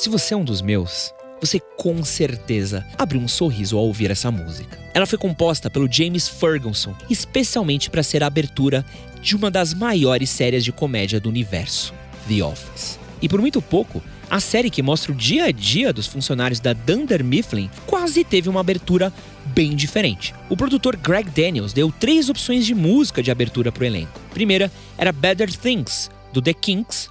[0.00, 4.30] Se você é um dos meus, você com certeza abriu um sorriso ao ouvir essa
[4.30, 4.78] música.
[4.94, 8.82] Ela foi composta pelo James Ferguson, especialmente para ser a abertura
[9.20, 11.92] de uma das maiores séries de comédia do universo,
[12.26, 12.98] The Office.
[13.20, 16.72] E por muito pouco, a série que mostra o dia a dia dos funcionários da
[16.72, 19.12] Dunder Mifflin quase teve uma abertura
[19.48, 20.34] bem diferente.
[20.48, 24.18] O produtor Greg Daniels deu três opções de música de abertura para o elenco.
[24.32, 27.10] Primeira era Better Things, do The Kinks.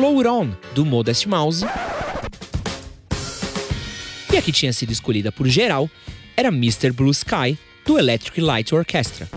[0.00, 1.62] Flow It On, do Modest Mouse.
[4.32, 5.90] E a que tinha sido escolhida por geral
[6.34, 6.90] era Mr.
[6.90, 9.28] Blue Sky, do Electric Light Orchestra.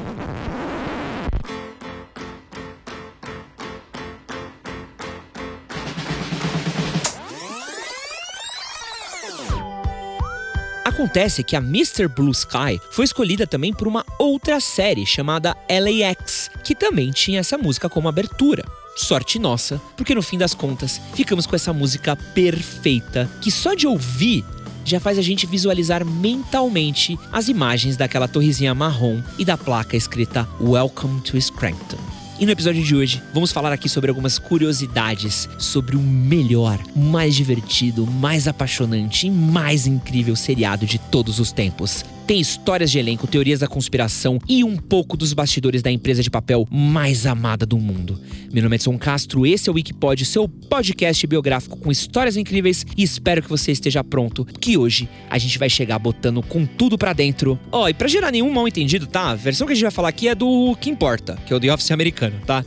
[10.85, 12.07] Acontece que a Mr.
[12.07, 17.57] Blue Sky foi escolhida também por uma outra série chamada LAX, que também tinha essa
[17.57, 18.63] música como abertura.
[18.95, 23.87] Sorte nossa, porque no fim das contas ficamos com essa música perfeita que só de
[23.87, 24.45] ouvir
[24.85, 30.47] já faz a gente visualizar mentalmente as imagens daquela torrezinha marrom e da placa escrita
[30.59, 31.97] Welcome to Scranton.
[32.39, 37.35] E no episódio de hoje, vamos falar aqui sobre algumas curiosidades sobre o melhor, mais
[37.35, 42.03] divertido, mais apaixonante e mais incrível seriado de todos os tempos.
[42.25, 46.29] Tem histórias de elenco, teorias da conspiração e um pouco dos bastidores da empresa de
[46.29, 48.17] papel mais amada do mundo.
[48.51, 52.85] Meu nome é Edson Castro, esse é o Wikipod, seu podcast biográfico com histórias incríveis
[52.95, 56.97] e espero que você esteja pronto, que hoje a gente vai chegar botando com tudo
[56.97, 57.59] para dentro.
[57.69, 59.31] Ó, oh, e pra gerar nenhum mal entendido, tá?
[59.31, 61.59] A versão que a gente vai falar aqui é do que importa, que é o
[61.59, 62.63] The Office americano, tá?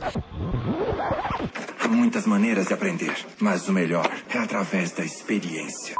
[1.79, 5.95] Há muitas maneiras de aprender, mas o melhor é através da experiência.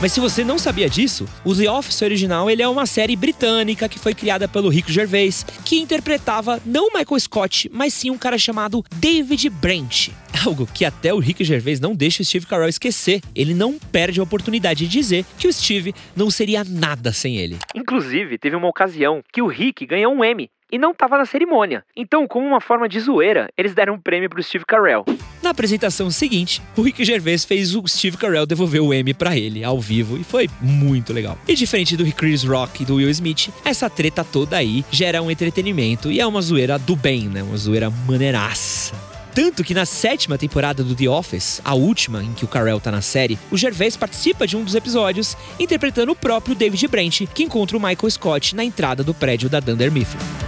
[0.00, 3.86] Mas se você não sabia disso, o The Office original ele é uma série britânica
[3.86, 8.38] que foi criada pelo Rick Gervais, que interpretava não Michael Scott, mas sim um cara
[8.38, 10.08] chamado David Brent.
[10.46, 13.20] Algo que até o Rick Gervais não deixa o Steve Carell esquecer.
[13.34, 17.58] Ele não perde a oportunidade de dizer que o Steve não seria nada sem ele.
[17.74, 21.84] Inclusive, teve uma ocasião que o Rick ganhou um Emmy e não estava na cerimônia.
[21.96, 25.04] Então, como uma forma de zoeira, eles deram um prêmio pro Steve Carell.
[25.42, 29.64] Na apresentação seguinte, o Rick Gervais fez o Steve Carell devolver o Emmy para ele,
[29.64, 31.38] ao vivo, e foi muito legal.
[31.48, 35.30] E diferente do Chris Rock e do Will Smith, essa treta toda aí gera um
[35.30, 37.42] entretenimento e é uma zoeira do bem, né?
[37.42, 38.94] Uma zoeira maneiraça.
[39.34, 42.90] Tanto que na sétima temporada do The Office, a última em que o Carell tá
[42.90, 47.44] na série, o Gervais participa de um dos episódios, interpretando o próprio David Brent, que
[47.44, 50.39] encontra o Michael Scott na entrada do prédio da Dunder Mifflin.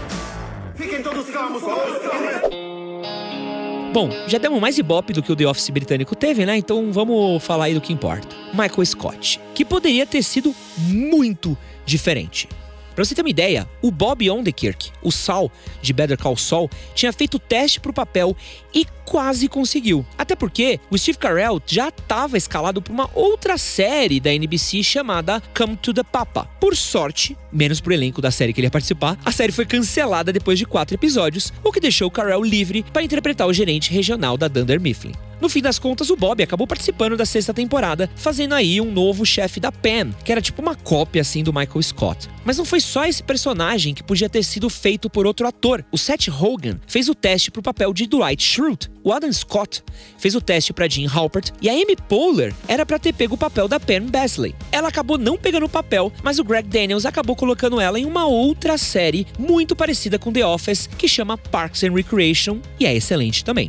[3.92, 6.56] Bom, já demos mais ibope do que o The Office britânico teve, né?
[6.56, 8.34] Então vamos falar aí do que importa.
[8.54, 12.48] Michael Scott, que poderia ter sido muito diferente.
[12.94, 17.12] Pra você ter uma ideia, o Bob Ondekirk, o Sal de Better Call Saul, tinha
[17.12, 18.36] feito teste pro papel
[18.74, 20.06] e quase conseguiu.
[20.16, 25.42] Até porque o Steve Carell já estava escalado para uma outra série da NBC chamada
[25.56, 26.44] Come to the Papa.
[26.60, 30.32] Por sorte, menos pro elenco da série que ele ia participar, a série foi cancelada
[30.32, 34.36] depois de quatro episódios, o que deixou o Carell livre para interpretar o gerente regional
[34.36, 35.12] da Dunder Mifflin.
[35.42, 39.26] No fim das contas, o Bob acabou participando da sexta temporada, fazendo aí um novo
[39.26, 42.28] chefe da Pen, que era tipo uma cópia assim do Michael Scott.
[42.44, 45.84] Mas não foi só esse personagem que podia ter sido feito por outro ator.
[45.90, 48.88] O Seth Rogen fez o teste pro papel de Dwight Schrute.
[49.02, 49.82] O Adam Scott
[50.16, 53.38] fez o teste para Jean Halpert e a Amy Poehler era para ter pego o
[53.38, 54.54] papel da Pen Basley.
[54.70, 58.26] Ela acabou não pegando o papel, mas o Greg Daniels acabou colocando ela em uma
[58.26, 63.44] outra série muito parecida com The Office, que chama Parks and Recreation e é excelente
[63.44, 63.68] também.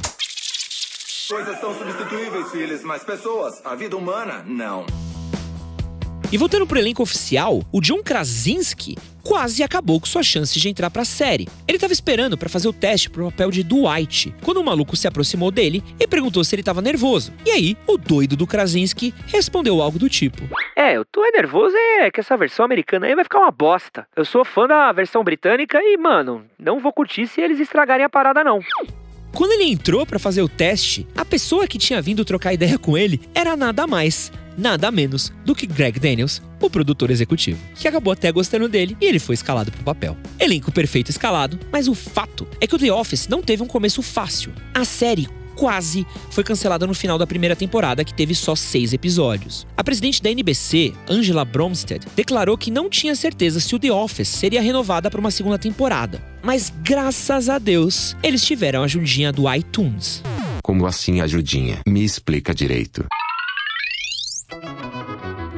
[1.34, 4.86] Coisas são substituíveis, filhos, mas pessoas, a vida humana, não.
[6.32, 10.92] E voltando pro elenco oficial, o John Krasinski quase acabou com suas chances de entrar
[10.92, 11.48] pra série.
[11.68, 15.08] Ele estava esperando para fazer o teste pro papel de Dwight, quando o maluco se
[15.08, 17.34] aproximou dele e perguntou se ele estava nervoso.
[17.44, 20.44] E aí, o doido do Krasinski respondeu algo do tipo:
[20.76, 24.08] É, eu tô é nervoso é que essa versão americana aí vai ficar uma bosta.
[24.16, 28.10] Eu sou fã da versão britânica e, mano, não vou curtir se eles estragarem a
[28.10, 28.60] parada não.
[29.34, 32.96] Quando ele entrou para fazer o teste, a pessoa que tinha vindo trocar ideia com
[32.96, 38.14] ele era nada mais, nada menos do que Greg Daniels, o produtor executivo, que acabou
[38.14, 40.16] até gostando dele e ele foi escalado para o papel.
[40.40, 44.04] Elenco perfeito escalado, mas o fato é que o The Office não teve um começo
[44.04, 44.54] fácil.
[44.72, 49.66] A série quase foi cancelada no final da primeira temporada, que teve só seis episódios.
[49.78, 54.28] A presidente da NBC, Angela Bromstead, declarou que não tinha certeza se o The Office
[54.28, 56.22] seria renovada para uma segunda temporada.
[56.42, 60.22] Mas graças a Deus, eles tiveram a ajudinha do iTunes.
[60.62, 61.82] Como assim ajudinha?
[61.88, 63.06] Me explica direito.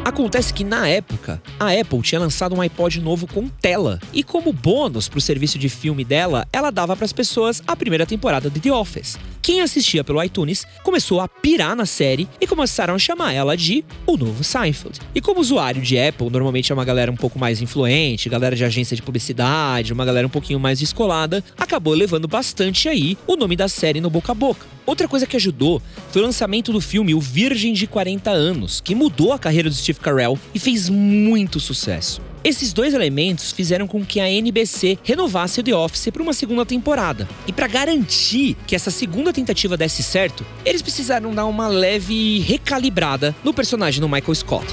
[0.06, 4.54] Acontece que na época, a Apple tinha lançado um iPod novo com tela, e como
[4.54, 8.48] bônus para o serviço de filme dela, ela dava para as pessoas a primeira temporada
[8.48, 9.18] de The Office.
[9.42, 13.84] Quem assistia pelo iTunes começou a pirar na série e começaram a chamar ela de
[14.06, 15.00] o novo Seinfeld.
[15.16, 18.64] E como usuário de Apple normalmente é uma galera um pouco mais influente, galera de
[18.64, 23.56] agência de publicidade, uma galera um pouquinho mais descolada, acabou levando bastante aí o nome
[23.56, 24.75] da série no boca a boca.
[24.86, 28.94] Outra coisa que ajudou foi o lançamento do filme O Virgem de 40 Anos, que
[28.94, 32.22] mudou a carreira do Steve Carell e fez muito sucesso.
[32.44, 36.64] Esses dois elementos fizeram com que a NBC renovasse o The Office para uma segunda
[36.64, 37.28] temporada.
[37.48, 43.36] E para garantir que essa segunda tentativa desse certo, eles precisaram dar uma leve recalibrada
[43.44, 44.68] no personagem do Michael Scott.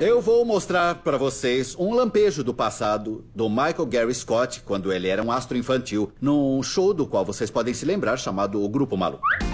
[0.00, 5.08] Eu vou mostrar para vocês um lampejo do passado do Michael Gary Scott, quando ele
[5.08, 8.96] era um astro infantil, num show do qual vocês podem se lembrar chamado O Grupo
[8.96, 9.47] Maluco.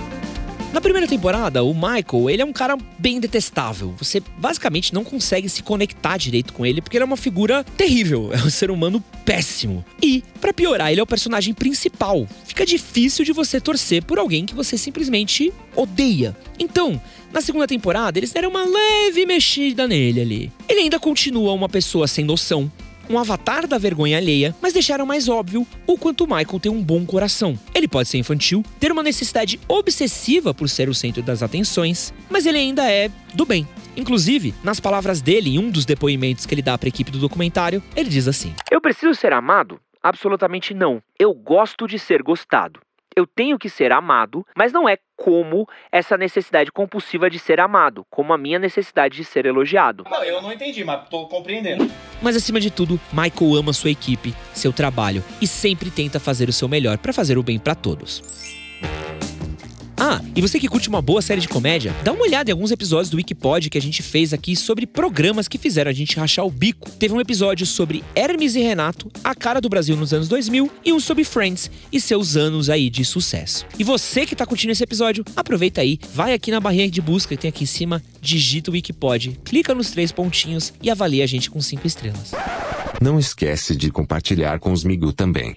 [0.75, 3.95] Na primeira temporada, o Michael, ele é um cara bem detestável.
[3.97, 8.31] Você basicamente não consegue se conectar direito com ele porque ele é uma figura terrível,
[8.35, 9.85] é um ser humano péssimo.
[10.03, 12.27] E, para piorar, ele é o personagem principal.
[12.45, 16.37] Fica difícil de você torcer por alguém que você simplesmente odeia.
[16.59, 17.01] Então,
[17.33, 20.53] na segunda temporada, eles deram uma leve mexida nele ali.
[20.69, 22.71] Ele ainda continua uma pessoa sem noção,
[23.09, 27.05] um avatar da vergonha alheia, mas deixaram mais óbvio o quanto Michael tem um bom
[27.05, 27.59] coração.
[27.75, 32.47] Ele pode ser infantil, ter uma necessidade obsessiva por ser o centro das atenções, mas
[32.47, 33.67] ele ainda é do bem.
[33.97, 37.19] Inclusive, nas palavras dele, em um dos depoimentos que ele dá para a equipe do
[37.19, 39.81] documentário, ele diz assim: Eu preciso ser amado?
[40.03, 41.03] Absolutamente não.
[41.19, 42.81] Eu gosto de ser gostado
[43.17, 48.05] eu tenho que ser amado, mas não é como essa necessidade compulsiva de ser amado,
[48.11, 50.05] como a minha necessidade de ser elogiado.
[50.11, 51.91] Não, eu não entendi, mas tô compreendendo.
[52.21, 56.53] Mas acima de tudo, Michael ama sua equipe, seu trabalho e sempre tenta fazer o
[56.53, 58.23] seu melhor para fazer o bem para todos.
[60.07, 62.71] Ah, e você que curte uma boa série de comédia, dá uma olhada em alguns
[62.71, 66.45] episódios do Wikipod que a gente fez aqui sobre programas que fizeram a gente rachar
[66.45, 66.91] o bico.
[66.91, 70.93] Teve um episódio sobre Hermes e Renato, a cara do Brasil nos anos 2000, e
[70.93, 73.65] um sobre Friends e seus anos aí de sucesso.
[73.79, 77.35] E você que tá curtindo esse episódio, aproveita aí, vai aqui na barrinha de busca
[77.35, 81.27] que tem aqui em cima, digita o Wikipod, clica nos três pontinhos e avalia a
[81.27, 82.33] gente com cinco estrelas.
[83.01, 85.57] Não esquece de compartilhar com os Migu também.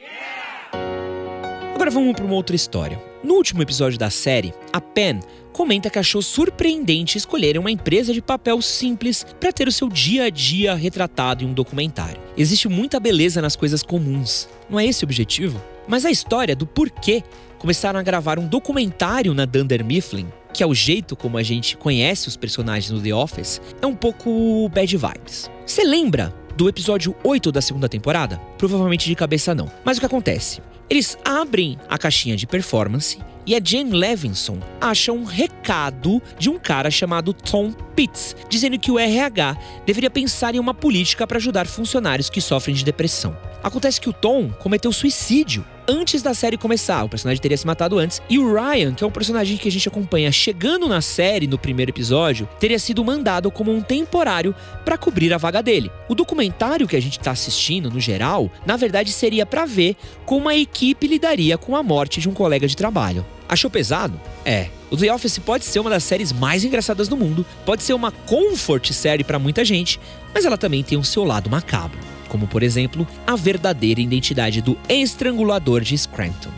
[1.76, 2.98] Agora vamos para uma outra história.
[3.28, 5.20] No último episódio da série, a Pen
[5.52, 10.24] comenta que achou surpreendente escolherem uma empresa de papel simples para ter o seu dia
[10.24, 12.22] a dia retratado em um documentário.
[12.38, 15.62] Existe muita beleza nas coisas comuns, não é esse o objetivo?
[15.90, 17.22] Mas a história do porquê
[17.60, 21.76] começaram a gravar um documentário na Dunder Mifflin, que é o jeito como a gente
[21.76, 25.52] conhece os personagens no The Office, é um pouco bad vibes.
[25.66, 28.42] Você lembra do episódio 8 da segunda temporada?
[28.58, 29.72] Provavelmente de cabeça não.
[29.86, 30.60] Mas o que acontece?
[30.90, 36.58] Eles abrem a caixinha de performance e a Jane Levinson acha um recado de um
[36.58, 39.56] cara chamado Tom Pitts, dizendo que o RH
[39.86, 43.38] deveria pensar em uma política para ajudar funcionários que sofrem de depressão.
[43.64, 47.04] Acontece que o Tom cometeu suicídio antes da série começar.
[47.04, 48.22] O personagem teria se matado antes.
[48.30, 51.58] E o Ryan, que é um personagem que a gente acompanha chegando na série no
[51.58, 55.92] primeiro episódio, teria sido mandado como um temporário para cobrir a vaga dele.
[56.10, 59.96] O documentário que a gente está assistindo, no geral, na verdade seria para ver
[60.26, 63.26] como a equipe lidaria com a morte de um colega de trabalho.
[63.48, 64.20] Achou pesado?
[64.44, 64.68] É.
[64.92, 68.12] O The Office pode ser uma das séries mais engraçadas do mundo, pode ser uma
[68.12, 70.00] comfort série para muita gente,
[70.34, 74.78] mas ela também tem o seu lado macabro como por exemplo a verdadeira identidade do
[74.90, 76.52] estrangulador de Scranton.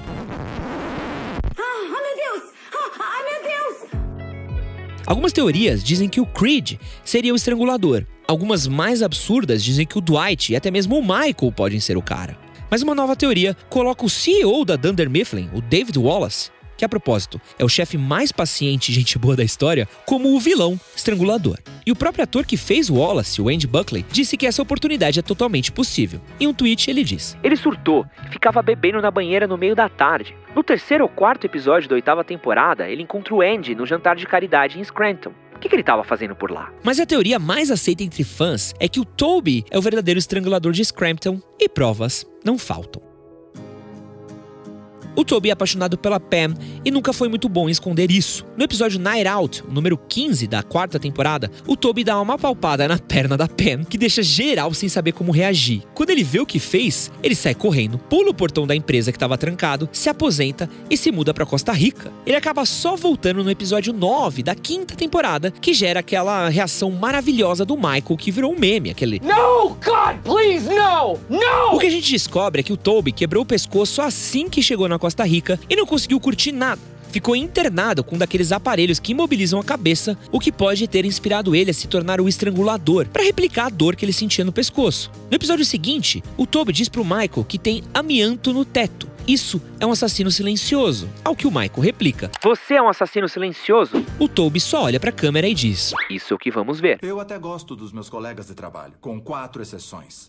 [5.10, 6.74] Algumas teorias dizem que o Creed
[7.04, 8.06] seria o estrangulador.
[8.28, 12.02] Algumas mais absurdas dizem que o Dwight e até mesmo o Michael podem ser o
[12.02, 12.38] cara.
[12.70, 16.90] Mas uma nova teoria coloca o CEO da Dunder Mifflin, o David Wallace, que a
[16.90, 21.60] propósito é o chefe mais paciente e gente boa da história, como o vilão estrangulador.
[21.86, 25.20] E o próprio ator que fez o Wallace, o Andy Buckley, disse que essa oportunidade
[25.20, 26.22] é totalmente possível.
[26.40, 30.34] Em um tweet ele diz: Ele surtou, ficava bebendo na banheira no meio da tarde.
[30.56, 34.26] No terceiro ou quarto episódio da oitava temporada, ele encontra o Andy no jantar de
[34.26, 35.32] caridade em Scranton.
[35.56, 36.72] O que, que, ele estava fazendo por lá?
[36.82, 40.72] Mas a teoria mais aceita entre fãs é que o Toby é o verdadeiro estrangulador
[40.72, 43.09] de Scranton e provas não faltam.
[45.16, 46.54] O Toby é apaixonado pela Pam
[46.86, 48.46] e nunca foi muito bom em esconder isso.
[48.56, 52.98] No episódio Night Out, número 15 da quarta temporada, o Toby dá uma palpada na
[52.98, 55.84] perna da Pam que deixa geral sem saber como reagir.
[55.94, 59.18] Quando ele vê o que fez, ele sai correndo, pula o portão da empresa que
[59.18, 62.12] estava trancado, se aposenta e se muda para Costa Rica.
[62.26, 67.66] Ele acaba só voltando no episódio 9 da quinta temporada, que gera aquela reação maravilhosa
[67.66, 71.18] do Michael que virou um meme, aquele No, God, please, no!
[71.30, 71.76] No!
[71.76, 74.88] O que a gente descobre é que o Toby quebrou o pescoço assim que chegou
[74.88, 76.82] na Costa Rica e não conseguiu curtir nada.
[77.12, 81.56] ficou internado com um daqueles aparelhos que imobilizam a cabeça, o que pode ter inspirado
[81.56, 85.12] ele a se tornar o estrangulador, para replicar a dor que ele sentia no pescoço.
[85.30, 89.10] No episódio seguinte, o Toby diz pro Michael que tem amianto no teto.
[89.28, 92.32] Isso é um assassino silencioso, ao que o Michael replica.
[92.42, 94.04] Você é um assassino silencioso?
[94.18, 96.98] O Toby só olha pra câmera e diz: Isso é o que vamos ver.
[97.02, 100.26] Eu até gosto dos meus colegas de trabalho, com quatro exceções.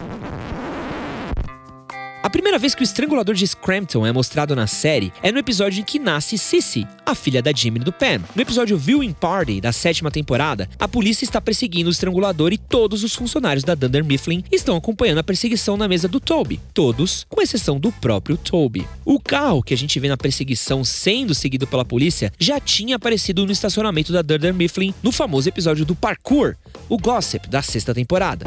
[2.23, 5.81] A primeira vez que o estrangulador de Scrampton é mostrado na série é no episódio
[5.81, 8.21] em que nasce Sissy, a filha da Jimmy do Pam.
[8.37, 13.03] No episódio Viewing Party da sétima temporada, a polícia está perseguindo o estrangulador e todos
[13.03, 16.61] os funcionários da Dunder Mifflin estão acompanhando a perseguição na mesa do Toby.
[16.75, 18.87] Todos, com exceção do próprio Toby.
[19.03, 23.47] O carro que a gente vê na perseguição sendo seguido pela polícia já tinha aparecido
[23.47, 26.55] no estacionamento da Dunder Mifflin no famoso episódio do Parkour,
[26.87, 28.45] o Gossip da sexta temporada.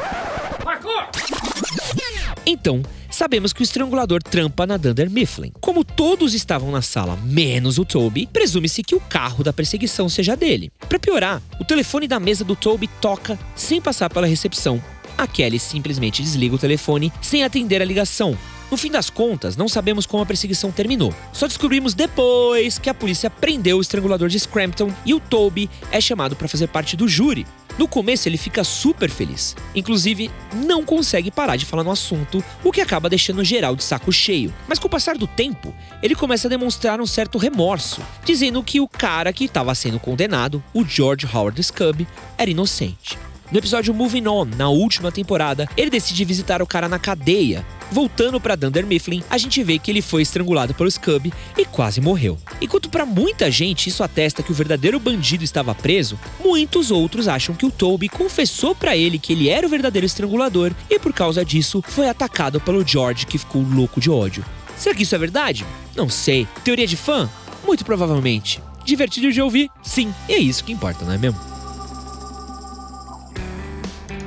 [2.45, 5.51] Então, sabemos que o estrangulador trampa na Dunder Mifflin.
[5.61, 10.35] Como todos estavam na sala, menos o Toby, presume-se que o carro da perseguição seja
[10.35, 10.71] dele.
[10.89, 14.81] Para piorar, o telefone da mesa do Toby toca sem passar pela recepção.
[15.17, 18.37] A Kelly simplesmente desliga o telefone sem atender a ligação.
[18.71, 21.13] No fim das contas, não sabemos como a perseguição terminou.
[21.31, 26.01] Só descobrimos depois que a polícia prendeu o estrangulador de Scrampton e o Toby é
[26.01, 27.45] chamado para fazer parte do júri.
[27.77, 29.55] No começo ele fica super feliz.
[29.73, 34.11] Inclusive, não consegue parar de falar no assunto, o que acaba deixando geral de saco
[34.11, 34.53] cheio.
[34.67, 38.79] Mas com o passar do tempo, ele começa a demonstrar um certo remorso, dizendo que
[38.79, 43.17] o cara que estava sendo condenado, o George Howard Scub, era inocente.
[43.51, 47.65] No episódio Moving On, na última temporada, ele decide visitar o cara na cadeia.
[47.93, 52.01] Voltando para Dunder Mifflin, a gente vê que ele foi estrangulado pelo Scub e quase
[52.01, 52.39] morreu.
[52.59, 57.53] Enquanto para muita gente isso atesta que o verdadeiro bandido estava preso, muitos outros acham
[57.53, 61.45] que o Toby confessou para ele que ele era o verdadeiro estrangulador e por causa
[61.45, 64.43] disso foi atacado pelo George que ficou louco de ódio.
[64.75, 65.63] Será que isso é verdade?
[65.95, 66.47] Não sei.
[66.63, 67.29] Teoria de fã?
[67.63, 68.59] Muito provavelmente.
[68.83, 69.69] Divertido de ouvir?
[69.83, 71.52] Sim, e é isso que importa, não é mesmo?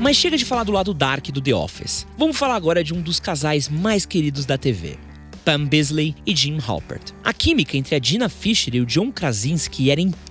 [0.06, 2.06] Mas chega de falar do lado dark do The Office.
[2.16, 4.96] Vamos falar agora de um dos casais mais queridos da TV.
[5.44, 7.12] Pam Beasley e Jim Halpert.
[7.24, 10.25] A química entre a Dina Fisher e o John Krasinski era incrível.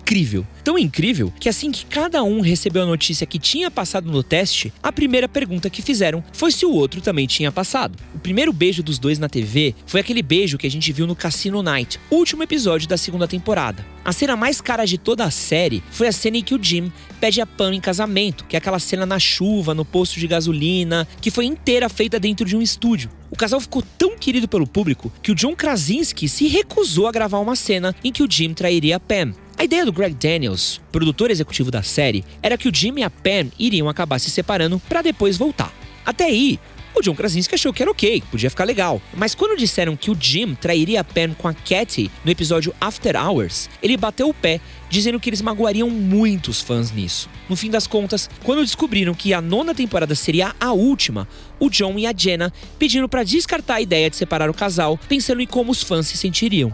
[0.64, 4.72] Tão incrível que assim que cada um recebeu a notícia que tinha passado no teste,
[4.82, 7.98] a primeira pergunta que fizeram foi se o outro também tinha passado.
[8.14, 11.16] O primeiro beijo dos dois na TV foi aquele beijo que a gente viu no
[11.16, 13.86] Cassino Night, último episódio da segunda temporada.
[14.04, 16.92] A cena mais cara de toda a série foi a cena em que o Jim
[17.20, 21.08] pede a Pam em casamento, que é aquela cena na chuva, no posto de gasolina,
[21.20, 23.10] que foi inteira feita dentro de um estúdio.
[23.32, 27.40] O casal ficou tão querido pelo público que o John Krasinski se recusou a gravar
[27.40, 29.34] uma cena em que o Jim trairia a Pam.
[29.58, 33.10] A ideia do Greg Daniels, produtor executivo da série, era que o Jim e a
[33.10, 35.74] Pam iriam acabar se separando para depois voltar.
[36.06, 36.60] Até aí,
[36.96, 39.02] o John Krasinski achou que era ok, podia ficar legal.
[39.14, 43.16] Mas quando disseram que o Jim trairia a Pam com a Katie no episódio After
[43.16, 47.30] Hours, ele bateu o pé, dizendo que eles magoariam muitos fãs nisso.
[47.50, 51.28] No fim das contas, quando descobriram que a nona temporada seria a última,
[51.60, 55.42] o John e a Jenna pediram para descartar a ideia de separar o casal, pensando
[55.42, 56.74] em como os fãs se sentiriam.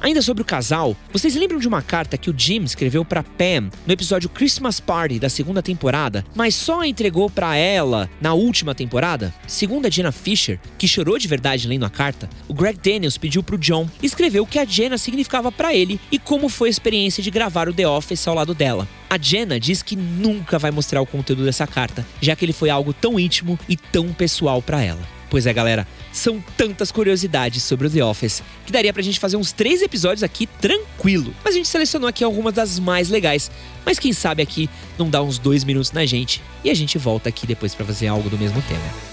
[0.00, 3.70] Ainda sobre o casal, vocês lembram de uma carta que o Jim escreveu para Pam
[3.86, 8.74] no episódio Christmas Party da segunda temporada, mas só a entregou para ela na última
[8.74, 9.31] temporada?
[9.46, 13.42] Segundo a Jenna Fisher, que chorou de verdade lendo a carta, o Greg Daniels pediu
[13.42, 17.22] pro John escrever o que a Jenna significava para ele e como foi a experiência
[17.22, 18.88] de gravar o The Office ao lado dela.
[19.10, 22.70] A Jenna diz que nunca vai mostrar o conteúdo dessa carta, já que ele foi
[22.70, 25.22] algo tão íntimo e tão pessoal para ela.
[25.32, 29.38] Pois é, galera, são tantas curiosidades sobre o The Office que daria pra gente fazer
[29.38, 31.34] uns três episódios aqui tranquilo.
[31.42, 33.50] Mas a gente selecionou aqui algumas das mais legais.
[33.82, 37.30] Mas quem sabe aqui não dá uns dois minutos na gente e a gente volta
[37.30, 39.11] aqui depois para fazer algo do mesmo tema.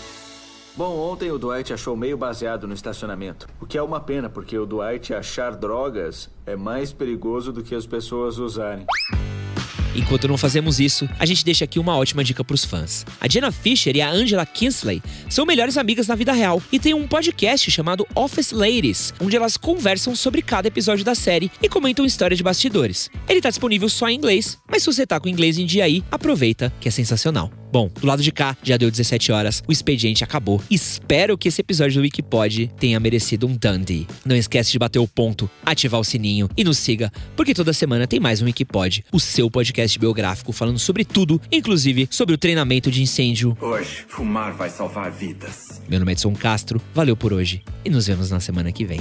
[0.80, 3.50] Bom, ontem o Dwight achou meio baseado no estacionamento.
[3.60, 7.76] O que é uma pena, porque o Dwight achar drogas é mais perigoso do que
[7.76, 8.86] as pessoas usarem.
[9.94, 13.06] Enquanto não fazemos isso, a gente deixa aqui uma ótima dica pros fãs.
[13.20, 16.94] A Jenna Fisher e a Angela Kinsley são melhores amigas na vida real e têm
[16.94, 22.06] um podcast chamado Office Ladies, onde elas conversam sobre cada episódio da série e comentam
[22.06, 23.10] história de bastidores.
[23.28, 26.02] Ele tá disponível só em inglês, mas se você tá com inglês em dia aí,
[26.10, 27.52] aproveita que é sensacional.
[27.72, 30.62] Bom, do lado de cá, já deu 17 horas, o expediente acabou.
[30.72, 34.08] Espero que esse episódio do Wikipod tenha merecido um Dundee.
[34.26, 38.08] Não esquece de bater o ponto, ativar o sininho e nos siga, porque toda semana
[38.08, 42.90] tem mais um Wikipod, o seu podcast biográfico falando sobre tudo, inclusive sobre o treinamento
[42.90, 43.56] de incêndio.
[43.62, 45.82] Hoje, fumar vai salvar vidas.
[45.88, 49.00] Meu nome é Edson Castro, valeu por hoje e nos vemos na semana que vem.